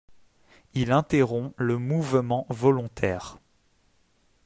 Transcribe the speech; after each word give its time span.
Il 0.73 0.91
interrompt 0.91 1.53
le 1.59 1.77
mouvement 1.77 2.47
volontaire. 2.49 3.37